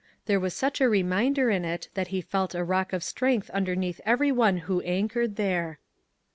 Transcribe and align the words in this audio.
There 0.25 0.39
was 0.39 0.55
such 0.55 0.81
a 0.81 0.89
reminder 0.89 1.51
in 1.51 1.63
it 1.63 1.89
that 1.93 2.07
he 2.07 2.21
felt 2.21 2.55
a 2.55 2.63
rock 2.63 2.91
of 2.91 3.03
strength 3.03 3.51
under 3.53 3.75
neath 3.75 4.01
every 4.03 4.31
one 4.31 4.57
who 4.65 4.81
anchored 4.81 5.35
there. 5.35 5.77